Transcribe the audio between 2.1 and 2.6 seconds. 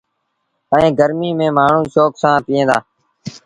سآݩ